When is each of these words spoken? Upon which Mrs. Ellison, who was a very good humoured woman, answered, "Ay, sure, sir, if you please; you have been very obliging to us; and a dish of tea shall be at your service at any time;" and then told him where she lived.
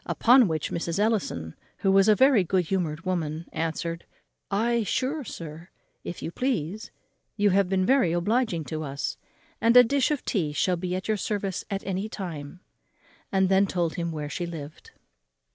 Upon 0.07 0.47
which 0.47 0.71
Mrs. 0.71 0.97
Ellison, 0.97 1.53
who 1.77 1.91
was 1.91 2.07
a 2.09 2.15
very 2.15 2.43
good 2.43 2.65
humoured 2.65 3.05
woman, 3.05 3.45
answered, 3.53 4.05
"Ay, 4.49 4.81
sure, 4.81 5.23
sir, 5.23 5.69
if 6.03 6.23
you 6.23 6.31
please; 6.31 6.89
you 7.37 7.51
have 7.51 7.69
been 7.69 7.85
very 7.85 8.11
obliging 8.11 8.63
to 8.63 8.81
us; 8.81 9.17
and 9.61 9.77
a 9.77 9.83
dish 9.83 10.09
of 10.09 10.25
tea 10.25 10.53
shall 10.53 10.75
be 10.75 10.95
at 10.95 11.07
your 11.07 11.17
service 11.17 11.63
at 11.69 11.85
any 11.85 12.09
time;" 12.09 12.61
and 13.31 13.47
then 13.47 13.67
told 13.67 13.93
him 13.93 14.11
where 14.11 14.27
she 14.27 14.47
lived. 14.47 14.89